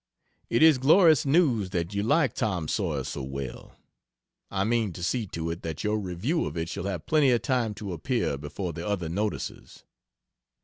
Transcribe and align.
It 0.49 0.63
is 0.63 0.79
glorious 0.79 1.27
news 1.27 1.69
that 1.69 1.93
you 1.93 2.01
like 2.01 2.33
Tom 2.33 2.67
Sawyer 2.67 3.03
so 3.03 3.21
well. 3.21 3.75
I 4.49 4.63
mean 4.63 4.93
to 4.93 5.03
see 5.03 5.27
to 5.27 5.51
it 5.51 5.61
that 5.61 5.83
your 5.83 5.99
review 5.99 6.47
of 6.47 6.57
it 6.57 6.69
shall 6.69 6.85
have 6.85 7.05
plenty 7.05 7.29
of 7.29 7.43
time 7.43 7.75
to 7.75 7.93
appear 7.93 8.35
before 8.35 8.73
the 8.73 8.87
other 8.87 9.09
notices. 9.09 9.83